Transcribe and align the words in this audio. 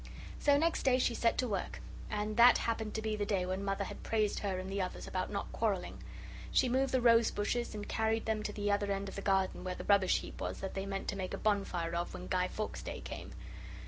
So 0.39 0.57
next 0.57 0.81
day 0.81 0.97
she 0.97 1.13
set 1.13 1.37
to 1.37 1.47
work, 1.47 1.79
and 2.09 2.35
that 2.35 2.57
happened 2.57 2.95
to 2.95 3.03
be 3.03 3.15
the 3.15 3.23
day 3.23 3.45
when 3.45 3.63
Mother 3.63 3.83
had 3.83 4.01
praised 4.01 4.39
her 4.39 4.57
and 4.57 4.67
the 4.67 4.81
others 4.81 5.05
about 5.05 5.29
not 5.29 5.51
quarrelling. 5.51 6.01
She 6.51 6.67
moved 6.67 6.91
the 6.91 6.99
rose 7.01 7.29
bushes 7.29 7.75
and 7.75 7.87
carried 7.87 8.25
them 8.25 8.41
to 8.41 8.51
the 8.51 8.71
other 8.71 8.91
end 8.91 9.09
of 9.09 9.15
the 9.15 9.21
garden, 9.21 9.63
where 9.63 9.75
the 9.75 9.83
rubbish 9.83 10.21
heap 10.21 10.41
was 10.41 10.59
that 10.59 10.73
they 10.73 10.87
meant 10.87 11.07
to 11.09 11.15
make 11.15 11.35
a 11.35 11.37
bonfire 11.37 11.93
of 11.93 12.15
when 12.15 12.25
Guy 12.25 12.47
Fawkes' 12.47 12.81
Day 12.81 13.01
came. 13.01 13.33